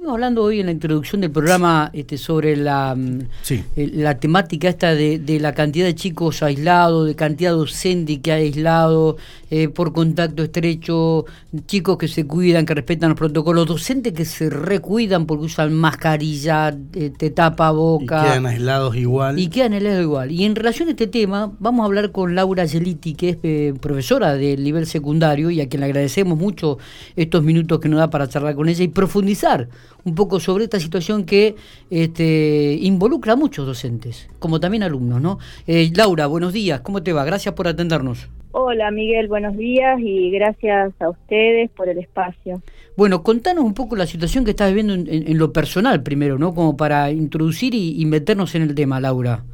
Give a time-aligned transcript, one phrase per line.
[0.00, 4.70] Estuvimos hablando hoy en la introducción del programa este, sobre la, mm, eh, la temática
[4.70, 9.18] esta de, la cantidad de chicos aislados, de cantidad docente que ha aislado
[9.50, 11.26] eh, por contacto estrecho,
[11.66, 16.74] chicos que se cuidan, que respetan los protocolos, docentes que se recuidan porque usan mascarilla,
[16.94, 18.22] eh, te tapa boca.
[18.22, 19.38] Y quedan aislados igual.
[19.38, 20.30] Y quedan aislados igual.
[20.32, 24.34] Y en relación a este tema, vamos a hablar con Laura Geliti, que es profesora
[24.34, 26.78] del nivel secundario y a quien le agradecemos mucho
[27.16, 29.68] estos minutos que nos da para charlar con ella y profundizar
[30.04, 31.54] un poco sobre esta situación que
[31.90, 35.38] este, involucra a muchos docentes, como también alumnos, ¿no?
[35.66, 37.24] Eh, Laura, buenos días, ¿cómo te va?
[37.24, 38.28] Gracias por atendernos.
[38.52, 42.60] Hola Miguel, buenos días y gracias a ustedes por el espacio.
[42.96, 46.52] Bueno, contanos un poco la situación que estás viviendo en, lo personal primero, ¿no?
[46.52, 49.44] Como para introducir y meternos en el tema, Laura.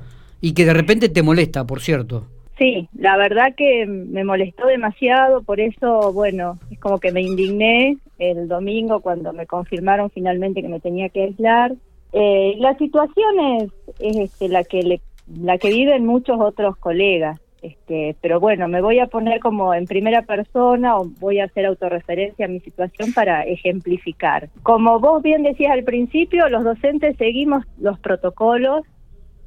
[0.40, 2.26] Y que de repente te molesta, por cierto.
[2.58, 7.98] Sí, la verdad que me molestó demasiado, por eso, bueno, es como que me indigné
[8.18, 11.74] el domingo cuando me confirmaron finalmente que me tenía que aislar.
[12.12, 15.00] Eh, la situación es, este, la que
[15.34, 19.86] la que viven muchos otros colegas, este, pero bueno, me voy a poner como en
[19.86, 24.50] primera persona o voy a hacer autorreferencia a mi situación para ejemplificar.
[24.62, 28.82] Como vos bien decías al principio, los docentes seguimos los protocolos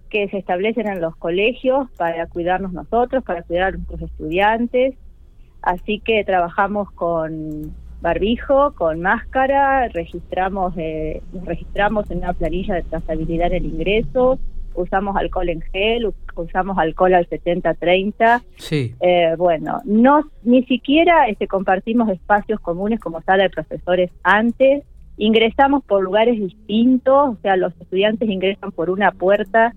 [0.10, 4.96] que se establecen en los colegios para cuidarnos nosotros, para cuidar a nuestros estudiantes.
[5.62, 13.48] Así que trabajamos con barbijo, con máscara, registramos, eh, registramos en una planilla de trazabilidad
[13.48, 14.40] en el ingreso,
[14.74, 18.42] usamos alcohol en gel, usamos alcohol al 70-30.
[18.58, 18.96] Sí.
[19.00, 24.84] Eh, bueno, no, ni siquiera este, compartimos espacios comunes como sala de profesores antes.
[25.18, 29.74] Ingresamos por lugares distintos, o sea, los estudiantes ingresan por una puerta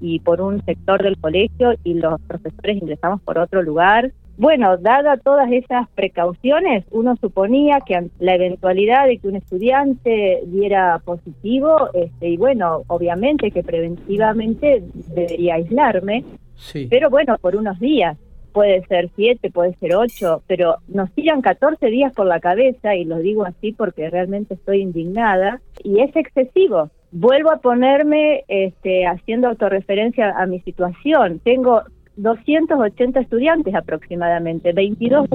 [0.00, 4.12] y por un sector del colegio y los profesores ingresamos por otro lugar.
[4.40, 10.98] Bueno, dada todas esas precauciones, uno suponía que la eventualidad de que un estudiante diera
[11.04, 14.82] positivo, este, y bueno, obviamente que preventivamente
[15.14, 16.24] debería aislarme,
[16.56, 16.86] sí.
[16.88, 18.16] pero bueno, por unos días,
[18.52, 23.04] puede ser siete, puede ser ocho, pero nos tiran 14 días por la cabeza, y
[23.04, 29.48] lo digo así porque realmente estoy indignada, y es excesivo vuelvo a ponerme este, haciendo
[29.48, 31.40] autorreferencia a mi situación.
[31.40, 31.82] Tengo
[32.22, 35.28] 280 estudiantes aproximadamente, 22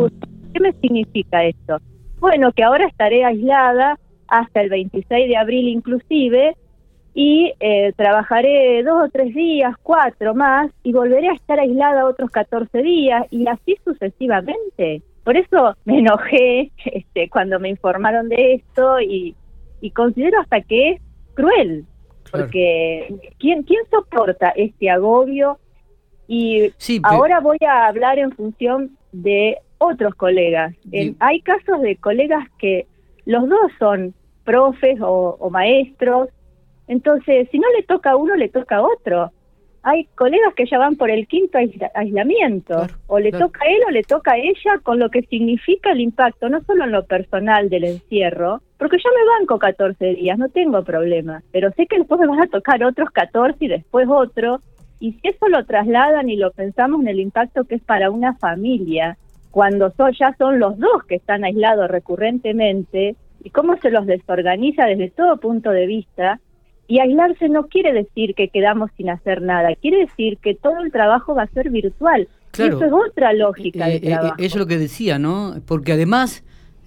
[0.54, 1.80] ¿Qué me significa esto?
[2.20, 6.56] Bueno, que ahora estaré aislada hasta el 26 de abril inclusive
[7.14, 12.30] y eh, trabajaré dos o tres días, cuatro más y volveré a estar aislada otros
[12.30, 15.02] 14 días y así sucesivamente.
[15.24, 19.36] Por eso me enojé este, cuando me informaron de esto y,
[19.82, 21.02] y considero hasta que es
[21.34, 21.86] cruel,
[22.32, 25.58] porque ¿quién, ¿quién soporta este agobio?
[26.28, 26.72] Y
[27.04, 30.74] ahora voy a hablar en función de otros colegas.
[31.20, 32.88] hay casos de colegas que
[33.26, 34.14] los dos son
[34.44, 36.30] profes o maestros,
[36.88, 39.32] entonces si no le toca a uno, le toca a otro.
[39.84, 41.60] Hay colegas que ya van por el quinto
[41.94, 45.92] aislamiento, o le toca a él o le toca a ella, con lo que significa
[45.92, 50.40] el impacto, no solo en lo personal del encierro, porque yo me banco 14 días,
[50.40, 54.08] no tengo problema, pero sé que después me van a tocar otros 14 y después
[54.10, 54.60] otro,
[55.00, 58.36] y si eso lo trasladan y lo pensamos en el impacto que es para una
[58.36, 59.18] familia,
[59.52, 64.86] cuando son, ya son los dos que están aislados recurrentemente, y cómo se los desorganiza
[64.86, 66.40] desde todo punto de vista,
[66.88, 70.92] y aislarse no quiere decir que quedamos sin hacer nada, quiere decir que todo el
[70.92, 72.28] trabajo va a ser virtual.
[72.52, 72.78] Claro.
[72.78, 74.36] Eso es otra lógica de eh, eh, trabajo.
[74.38, 75.56] eso es lo que decía, ¿no?
[75.66, 76.44] Porque además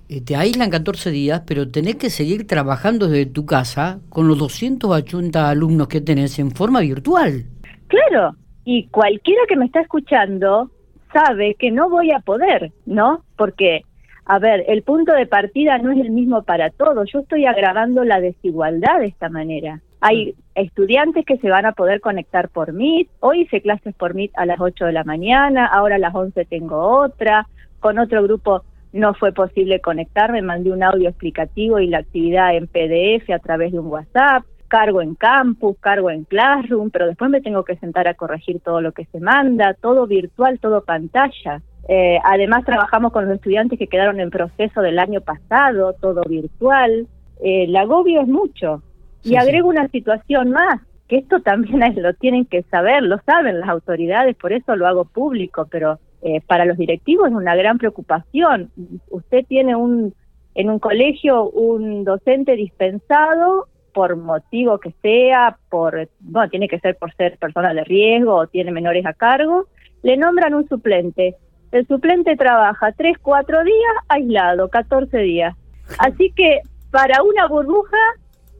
[0.08, 4.38] eh, te aíslan 14 días, pero tenés que seguir trabajando desde tu casa con los
[4.38, 7.44] 280 alumnos que tenés en forma virtual.
[7.88, 10.70] Claro, y cualquiera que me está escuchando
[11.12, 13.24] sabe que no voy a poder, ¿no?
[13.36, 13.82] Porque
[14.30, 17.10] a ver, el punto de partida no es el mismo para todos.
[17.10, 19.80] Yo estoy agravando la desigualdad de esta manera.
[20.02, 23.08] Hay estudiantes que se van a poder conectar por Meet.
[23.20, 26.44] Hoy hice clases por Meet a las 8 de la mañana, ahora a las 11
[26.44, 27.48] tengo otra.
[27.80, 32.66] Con otro grupo no fue posible conectarme, mandé un audio explicativo y la actividad en
[32.66, 34.44] PDF a través de un WhatsApp.
[34.68, 38.80] Cargo en campus, cargo en Classroom, pero después me tengo que sentar a corregir todo
[38.80, 41.62] lo que se manda, todo virtual, todo pantalla.
[41.88, 47.06] Eh, además trabajamos con los estudiantes que quedaron en proceso del año pasado, todo virtual.
[47.40, 48.82] Eh, el agobio es mucho,
[49.22, 53.68] y agrego una situación más, que esto también lo tienen que saber, lo saben las
[53.68, 58.70] autoridades, por eso lo hago público, pero eh, para los directivos es una gran preocupación.
[59.10, 60.14] Usted tiene un
[60.54, 63.68] en un colegio un docente dispensado
[63.98, 68.46] por motivo que sea, por bueno, tiene que ser por ser persona de riesgo o
[68.46, 69.66] tiene menores a cargo,
[70.04, 71.34] le nombran un suplente.
[71.72, 75.56] El suplente trabaja 3, 4 días aislado, 14 días.
[75.98, 76.60] Así que
[76.92, 77.96] para una burbuja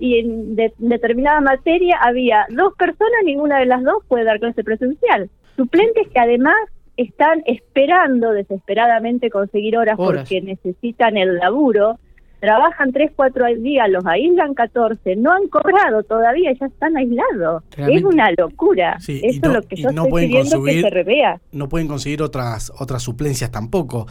[0.00, 5.30] y en, determinada materia había dos personas, ninguna de las dos puede dar clase presencial.
[5.54, 6.56] Suplentes que además
[6.96, 12.00] están esperando desesperadamente conseguir horas, porque necesitan el laburo,
[12.40, 17.62] trabajan tres, cuatro días, los aíslan 14, no han cobrado todavía, ya están aislados.
[17.76, 18.96] es una locura.
[18.98, 21.40] Eso es lo que yo estoy pidiendo que se revea.
[21.52, 24.06] No pueden conseguir otras, otras suplencias tampoco.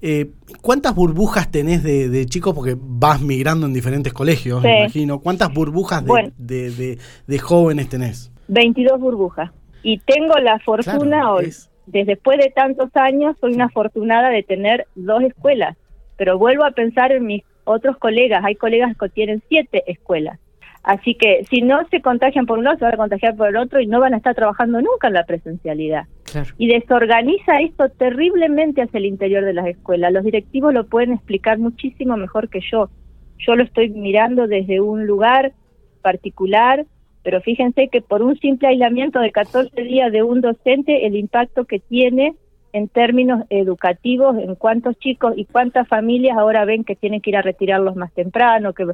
[0.00, 0.30] Eh,
[0.60, 2.54] ¿Cuántas burbujas tenés de, chicos?
[2.54, 5.20] Porque vas migrando en diferentes colegios, me imagino.
[5.20, 6.04] ¿Cuántas burbujas
[6.36, 8.32] de, de, jóvenes tenés?
[8.48, 9.50] 22 burbujas.
[9.82, 11.52] Y tengo la fortuna hoy,
[11.86, 15.76] desde después de tantos años, soy una afortunada de tener dos escuelas.
[16.16, 20.38] Pero vuelvo a pensar en mis otros colegas, hay colegas que tienen siete escuelas.
[20.82, 23.80] Así que si no se contagian por uno, se van a contagiar por el otro
[23.80, 26.06] y no van a estar trabajando nunca en la presencialidad.
[26.58, 30.12] Y desorganiza esto terriblemente hacia el interior de las escuelas.
[30.12, 32.90] Los directivos lo pueden explicar muchísimo mejor que yo.
[33.38, 35.52] Yo lo estoy mirando desde un lugar
[36.00, 36.84] particular,
[37.22, 41.64] pero fíjense que por un simple aislamiento de 14 días de un docente, el impacto
[41.64, 42.34] que tiene
[42.72, 47.36] en términos educativos, en cuántos chicos y cuántas familias ahora ven que tienen que ir
[47.36, 48.86] a retirarlos más temprano, que,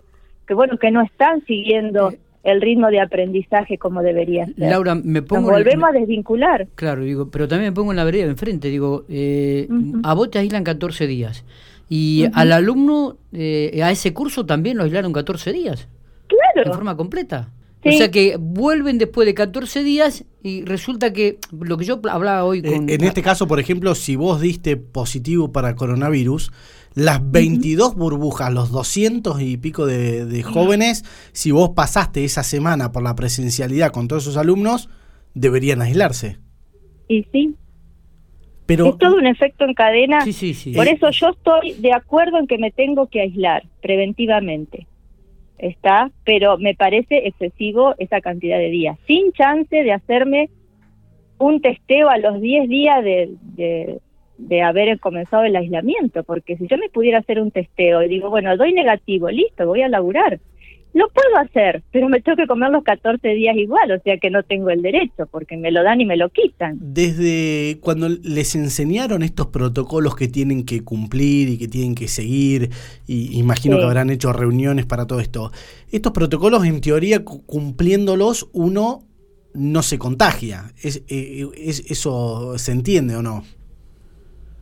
[0.46, 4.70] que bueno, que no están siguiendo eh, el ritmo de aprendizaje como debería ser.
[4.70, 5.50] Laura, me pongo...
[5.50, 6.66] Nos volvemos a desvincular.
[6.75, 9.69] Claro, digo, pero también me pongo en la vereda de enfrente, digo, eh,
[10.02, 11.44] a vos te aislan 14 días
[11.88, 15.88] y al alumno, eh, a ese curso también lo aislaron 14 días.
[16.26, 16.70] Claro.
[16.70, 17.48] De forma completa.
[17.88, 22.44] O sea que vuelven después de 14 días y resulta que lo que yo hablaba
[22.44, 22.88] hoy eh, con...
[22.88, 26.52] en este caso, por ejemplo, si vos diste positivo para coronavirus,
[26.94, 33.02] las 22 burbujas, los 200 y pico de, jóvenes, si vos pasaste esa semana por
[33.02, 34.88] la presencialidad con todos esos alumnos,
[35.35, 36.38] deberían aislarse.
[37.08, 37.55] Y sí.
[38.67, 40.20] Pero, es todo un efecto en cadena.
[40.23, 40.73] Sí, sí, sí.
[40.73, 44.87] Por eso yo estoy de acuerdo en que me tengo que aislar preventivamente
[45.58, 50.50] está, pero me parece excesivo esa cantidad de días, sin chance de hacerme
[51.38, 53.99] un testeo a los 10 días de,
[54.38, 58.31] de, haber comenzado el aislamiento, porque si yo me pudiera hacer un testeo y digo,
[58.31, 60.40] bueno, doy negativo, listo, voy a laburar,
[60.94, 64.31] lo puedo hacer, pero me tengo que comer los 14 días igual, o sea que
[64.31, 66.79] no tengo el derecho, porque me lo dan y me lo quitan.
[66.81, 72.70] Desde cuando les enseñaron estos protocolos que tienen que cumplir y que tienen que seguir,
[73.06, 75.52] y imagino que habrán hecho reuniones para todo esto,
[75.90, 79.05] estos protocolos en teoría cumpliéndolos uno
[79.55, 80.73] no se contagia.
[80.82, 83.44] ¿Es, eh, es, ¿Eso se entiende o no?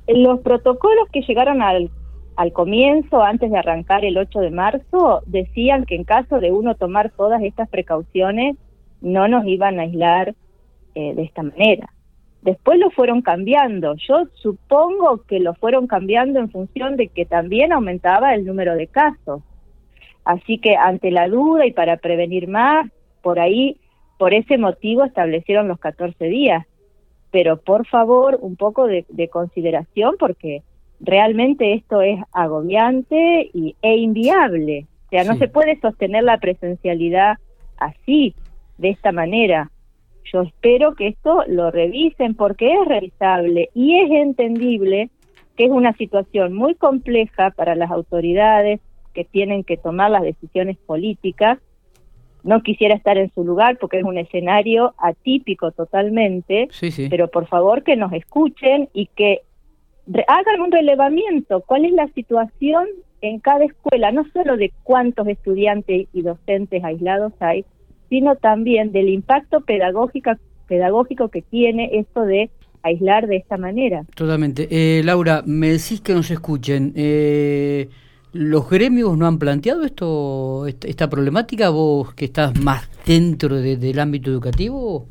[0.09, 1.91] Los protocolos que llegaron al
[2.37, 6.75] al comienzo, antes de arrancar el 8 de marzo, decían que en caso de uno
[6.75, 8.57] tomar todas estas precauciones,
[9.01, 10.35] no nos iban a aislar
[10.95, 11.91] eh, de esta manera.
[12.43, 13.95] Después lo fueron cambiando.
[13.97, 18.87] Yo supongo que lo fueron cambiando en función de que también aumentaba el número de
[18.87, 19.43] casos.
[20.25, 22.91] Así que ante la duda y para prevenir más,
[23.23, 23.79] por ahí,
[24.19, 26.67] por ese motivo establecieron los 14 días.
[27.31, 30.63] Pero por favor, un poco de consideración porque
[31.01, 34.87] realmente esto es agobiante y, e inviable.
[35.07, 37.37] O sea, no se puede sostener la presencialidad
[37.79, 38.35] así,
[38.79, 39.71] de esta manera.
[40.33, 45.11] Yo espero que esto lo revisen porque es revisable y es entendible
[45.57, 48.81] que es una situación muy compleja para las autoridades
[49.15, 51.59] que tienen que tomar las decisiones políticas.
[52.43, 56.69] No quisiera estar en su lugar porque es un escenario atípico totalmente,
[57.09, 59.41] pero por favor que nos escuchen y que
[60.29, 62.87] hagan un relevamiento, cuál es la situación
[63.21, 67.65] en cada escuela, no solo de cuántos estudiantes y docentes aislados hay,
[68.09, 70.33] sino también del impacto pedagógico,
[70.69, 72.51] pedagógico que tiene esto de
[72.83, 74.05] aislar de esta manera.
[74.15, 74.69] Totalmente.
[74.71, 76.93] Eh, Laura, me decís que nos escuchen.
[76.95, 77.89] Eh,
[78.33, 81.71] ¿Los gremios no han planteado esto, esta, problemática?
[81.71, 85.07] ¿Vos que estás más dentro del ámbito educativo?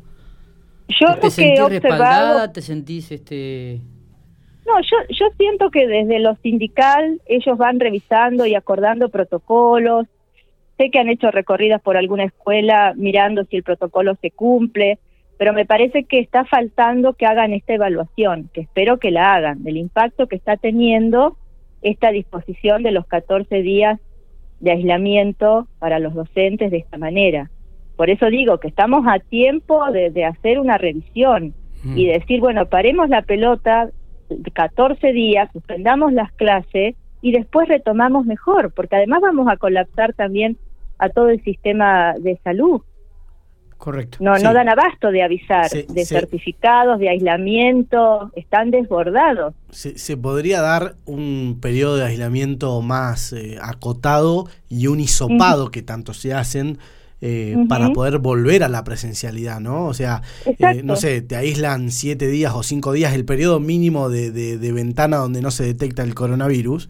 [0.88, 2.52] Yo ¿Te sentís respaldada?
[2.52, 3.80] ¿Te sentís este,
[4.66, 10.06] no, yo, yo siento que desde lo sindical ellos van revisando y acordando protocolos.
[10.76, 14.98] Sé que han hecho recorridas por alguna escuela mirando si el protocolo se cumple,
[15.38, 19.62] pero me parece que está faltando que hagan esta evaluación, que espero que la hagan,
[19.62, 21.36] del impacto que está teniendo
[21.82, 24.00] esta disposición de los 14 días
[24.60, 27.50] de aislamiento para los docentes de esta manera.
[27.96, 31.54] Por eso digo que estamos a tiempo de, de hacer una revisión
[31.94, 33.90] y decir, bueno, paremos la pelota,
[34.52, 40.56] 14 días, suspendamos las clases y después retomamos mejor, porque además vamos a colapsar también
[40.98, 42.80] a todo el sistema de salud.
[43.78, 44.16] Correcto.
[44.20, 44.42] No, Sí.
[44.42, 49.54] no dan abasto de avisar, Se- de se- certificados, de aislamiento, están desbordados.
[49.70, 55.82] Se, se podría dar un periodo de aislamiento más eh, acotado y un hisopado que
[55.82, 56.78] tanto se hacen
[57.20, 59.86] eh, para poder volver a la presencialidad, ¿no?
[59.86, 64.08] O sea, eh, no sé, te aíslan siete días o cinco días, el periodo mínimo
[64.10, 66.88] de, de- de ventana donde no se detecta el coronavirus,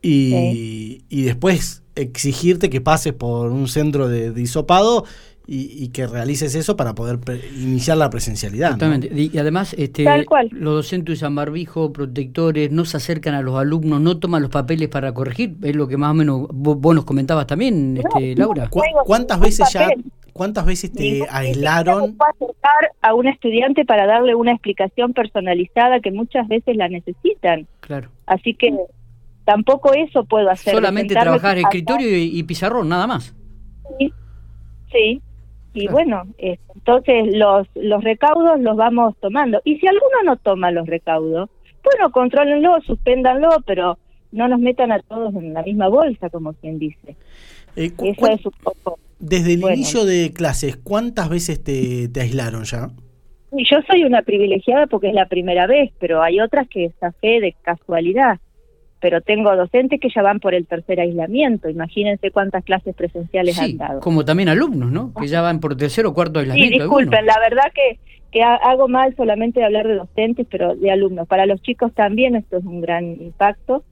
[0.00, 5.04] y, y después exigirte que pases por un centro de, de hisopado
[5.50, 8.72] y, y que realices eso para poder pre- iniciar la presencialidad.
[8.72, 8.76] ¿no?
[8.76, 9.08] Totalmente.
[9.14, 10.48] Y y además, este, Tal cual.
[10.52, 14.88] los docentes usan barbijo, protectores, no se acercan a los alumnos, no toman los papeles
[14.88, 15.56] para corregir.
[15.62, 18.68] Es lo que más o menos vos, vos nos comentabas también, este, Laura.
[18.68, 19.88] ¿Cu- Tengo ¿Cuántas veces ya,
[20.34, 21.98] cuántas veces te Ningún aislaron?
[22.10, 26.90] No puedo acercar a un estudiante para darle una explicación personalizada que muchas veces la
[26.90, 27.66] necesitan.
[27.80, 28.10] Claro.
[28.26, 28.76] Así que
[29.46, 30.74] tampoco eso puedo hacer.
[30.74, 33.34] Solamente trabajar escritorio y, y pizarrón, nada más.
[33.98, 34.12] Sí,
[34.92, 35.22] sí.
[35.78, 39.60] Y bueno, eh, entonces los, los recaudos los vamos tomando.
[39.64, 41.48] Y si alguno no toma los recaudos,
[41.84, 43.98] bueno, contrólenlo, suspéndanlo, pero
[44.32, 47.16] no nos metan a todos en la misma bolsa, como quien dice.
[47.76, 48.98] Eh, Eso es un poco...
[49.20, 49.76] desde el bueno.
[49.76, 52.90] inicio de clases, ¿cuántas veces te, te aislaron ya?
[53.52, 57.12] Yo soy una privilegiada porque es la primera vez, pero hay otras que es a
[57.12, 58.38] fe de casualidad.
[59.00, 61.68] Pero tengo docentes que ya van por el tercer aislamiento.
[61.68, 64.00] Imagínense cuántas clases presenciales Sí, han dado.
[64.00, 65.12] como también alumnos, ¿no?
[65.14, 66.84] Que ya van por tercero o cuarto Sí, aislamiento.
[66.84, 67.34] disculpen, algunos.
[67.36, 67.98] la verdad que,
[68.32, 71.28] que ha- hago mal solamente de hablar de docentes, pero de alumnos.
[71.28, 73.84] Para los chicos también esto es un gran impacto.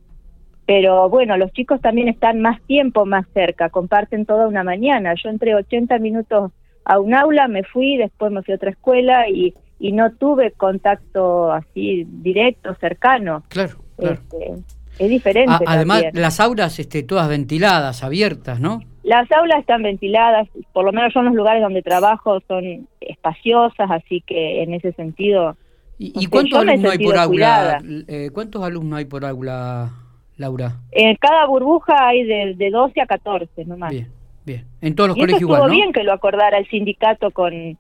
[0.67, 5.15] Pero bueno, los chicos también están más tiempo más cerca, comparten toda una mañana.
[5.23, 6.51] Yo entré 80 minutos
[6.85, 10.51] a un aula, me fui, después me fui a otra escuela y, y no tuve
[10.51, 13.45] contacto así directo, cercano.
[13.49, 14.15] Claro, claro.
[14.15, 14.55] Este,
[14.99, 15.53] es diferente.
[15.53, 16.23] Ah, además, también.
[16.23, 18.81] las aulas este, todas ventiladas, abiertas, ¿no?
[19.03, 23.91] Las aulas están ventiladas, por lo menos yo en los lugares donde trabajo son espaciosas,
[23.91, 25.57] así que en ese sentido
[25.99, 27.83] ¿Y, No y sé, cuántos alumnos hay por aula?
[28.09, 29.91] Eh, ¿Cuántos alumnos hay por aula,
[30.37, 30.77] Laura?
[30.93, 33.91] En cada burbuja hay de, de 12 a 14 nomás.
[33.91, 34.09] Bien,
[34.45, 34.67] bien.
[34.83, 35.75] En todos los y eso colegios estuvo igual, ¿no?
[35.75, 37.79] bien que lo acordara el sindicato con,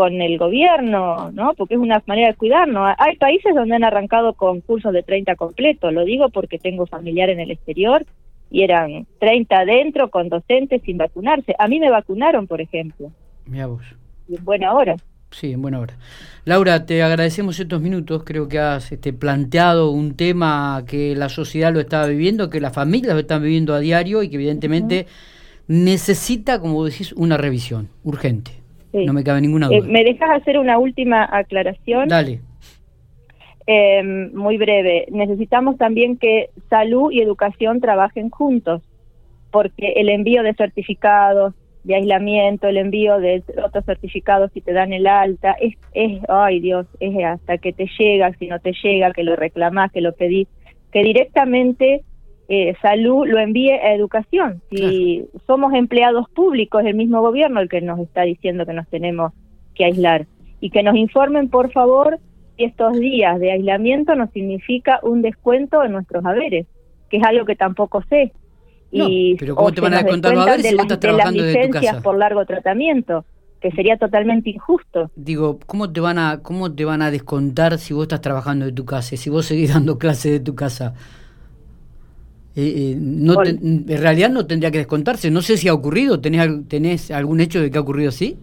[0.00, 1.52] con el gobierno, ¿no?
[1.52, 2.94] Porque es una manera de cuidarnos.
[2.96, 7.28] Hay países donde han arrancado con cursos de 30 completos, lo digo porque tengo familiar
[7.28, 8.06] en el exterior
[8.50, 11.54] y eran 30 adentro con docentes sin vacunarse.
[11.58, 13.12] A mí me vacunaron, por ejemplo,
[13.44, 13.82] Mirá vos.
[14.26, 14.96] y en buena hora.
[15.32, 15.98] Sí, en buena hora.
[16.46, 18.22] Laura, te agradecemos estos minutos.
[18.24, 22.72] Creo que has este, planteado un tema que la sociedad lo está viviendo, que las
[22.72, 25.06] familias lo están viviendo a diario y que evidentemente
[25.68, 28.59] necesita, como decís, una revisión urgente.
[28.92, 29.04] Sí.
[29.06, 29.88] No me cabe ninguna Eh, duda.
[29.88, 32.08] ¿Me dejas hacer una última aclaración?
[32.08, 32.40] Dale.
[33.66, 34.02] Eh,
[34.34, 35.06] muy breve.
[35.10, 38.82] Necesitamos también que salud y educación trabajen juntos,
[39.52, 41.54] porque el envío de certificados
[41.84, 46.60] de aislamiento, el envío de otros certificados si te dan el alta, es, es ay
[46.60, 50.12] Dios, es hasta que te llega, si no te llega, que lo reclamás, que lo
[50.12, 50.46] pedís,
[50.92, 52.02] que directamente
[52.52, 54.60] eh, salud lo envíe a educación.
[54.70, 59.32] Si somos empleados públicos, el mismo gobierno el que nos está diciendo que nos tenemos
[59.76, 60.26] que aislar.
[60.60, 62.18] Y que nos informen, por favor,
[62.56, 66.66] si estos días de aislamiento nos significa un descuento en nuestros haberes,
[67.08, 68.32] que es algo que tampoco sé.
[68.92, 71.00] No, y pero ¿cómo te van a descontar los haberes de si vos las- estás
[71.00, 72.02] de las trabajando desde tu licencias casa?
[72.02, 73.24] por largo tratamiento,
[73.60, 75.08] que sería totalmente injusto.
[75.14, 78.72] Digo, ¿cómo te van a cómo te van a descontar si vos estás trabajando de
[78.72, 80.94] tu casa, si vos seguís dando clases de tu casa?
[82.62, 85.30] Eh, eh, no te- en realidad no tendría que descontarse.
[85.30, 86.20] No sé si ha ocurrido.
[86.20, 88.36] ¿Tenés, tenés algún hecho de que ha ocurrido así?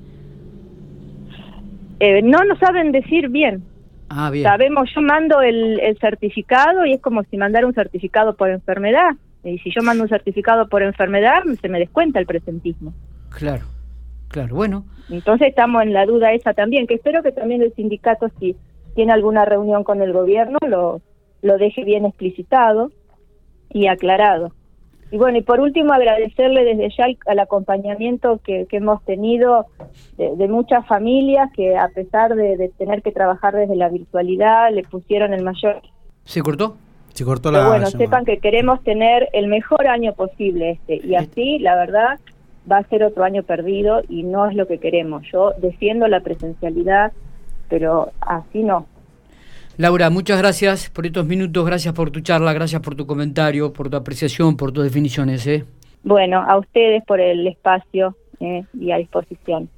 [2.00, 3.64] Eh, no nos saben decir bien.
[4.10, 4.44] Ah, bien.
[4.44, 9.12] Sabemos, yo mando el, el certificado y es como si mandara un certificado por enfermedad.
[9.44, 12.94] Y si yo mando un certificado por enfermedad, se me descuenta el presentismo.
[13.30, 13.66] Claro,
[14.30, 14.56] claro.
[14.56, 18.56] Bueno, Entonces estamos en la duda esa también, que espero que también el sindicato, si
[18.96, 21.02] tiene alguna reunión con el gobierno, lo,
[21.44, 22.92] lo deje bien explicitado
[23.70, 24.52] y aclarado.
[25.10, 29.66] Y bueno, y por último agradecerle desde ya el, al acompañamiento que, que hemos tenido
[30.18, 34.72] de, de muchas familias que a pesar de, de tener que trabajar desde la virtualidad,
[34.74, 35.82] le pusieron el mayor...
[36.26, 36.76] ¿se cortó?
[37.14, 38.06] Se cortó la Pero bueno, llamada.
[38.06, 42.20] sepan que queremos tener el mejor año posible este, y así, la verdad,
[42.70, 45.24] va a ser otro año perdido y no es lo que queremos.
[45.32, 47.14] Yo defiendo la presencialidad,
[47.70, 48.86] pero así no.
[49.80, 53.92] Laura, muchas gracias por estos minutos, gracias por tu charla, gracias por tu comentario, por
[53.92, 55.46] tu apreciación, por tus definiciones.
[55.46, 55.66] ¿eh?
[56.04, 59.70] Bueno, a ustedes por el espacio eh, y a disposición.